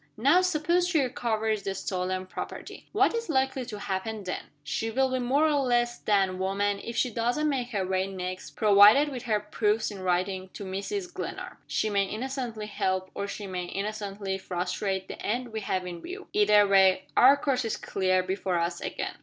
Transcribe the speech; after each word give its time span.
Now 0.17 0.41
suppose 0.41 0.87
she 0.87 0.99
recovers 0.99 1.61
the 1.61 1.75
stolen 1.75 2.25
property. 2.25 2.87
What 2.91 3.13
is 3.13 3.29
likely 3.29 3.65
to 3.67 3.77
happen 3.77 4.23
then? 4.23 4.45
She 4.63 4.89
will 4.89 5.11
be 5.11 5.19
more 5.19 5.45
or 5.45 5.59
less 5.59 5.99
than 5.99 6.39
woman 6.39 6.79
if 6.83 6.97
she 6.97 7.11
doesn't 7.11 7.47
make 7.47 7.69
her 7.69 7.85
way 7.85 8.07
next, 8.07 8.55
provided 8.55 9.09
with 9.09 9.21
her 9.25 9.39
proofs 9.39 9.91
in 9.91 9.99
writing, 10.01 10.49
to 10.53 10.65
Mrs. 10.65 11.13
Glenarm. 11.13 11.59
She 11.67 11.91
may 11.91 12.05
innocently 12.05 12.65
help, 12.65 13.11
or 13.13 13.27
she 13.27 13.45
may 13.45 13.65
innocently 13.65 14.39
frustrate, 14.39 15.07
the 15.07 15.21
end 15.23 15.49
we 15.49 15.59
have 15.59 15.85
in 15.85 16.01
view 16.01 16.25
either 16.33 16.67
way, 16.67 17.03
our 17.15 17.37
course 17.37 17.63
is 17.63 17.77
clear 17.77 18.23
before 18.23 18.57
us 18.57 18.81
again. 18.81 19.19